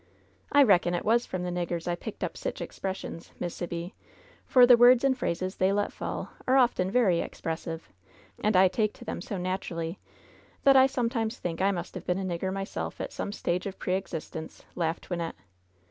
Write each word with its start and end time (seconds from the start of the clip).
"I 0.51 0.63
reckon 0.63 0.95
it 0.95 1.05
was 1.05 1.27
from 1.27 1.43
the 1.43 1.51
niggers 1.51 1.87
I 1.87 1.93
'picked 1.93 2.23
up 2.23 2.35
sich 2.35 2.59
expressions,' 2.59 3.33
Miss 3.39 3.53
Sibby, 3.53 3.93
for 4.47 4.65
the 4.65 4.75
words 4.75 5.03
and 5.03 5.15
phrases 5.15 5.57
they 5.57 5.71
let 5.71 5.93
fall 5.93 6.29
are 6.47 6.57
often 6.57 6.89
very 6.89 7.19
expressive— 7.19 7.87
and 8.43 8.55
I 8.57 8.67
take 8.67 8.93
to 8.93 9.05
them 9.05 9.21
so 9.21 9.37
naturally 9.37 9.99
that 10.63 10.75
I 10.75 10.87
sometimes 10.87 11.37
think 11.37 11.61
I 11.61 11.69
must 11.69 11.93
have 11.93 12.07
been 12.07 12.17
a 12.17 12.25
nigger 12.25 12.51
myself 12.51 12.99
in 12.99 13.11
some 13.11 13.31
stage 13.31 13.67
of 13.67 13.77
pre 13.77 13.93
existence," 13.93 14.65
laughed 14.73 15.07
Wynnette. 15.09 15.35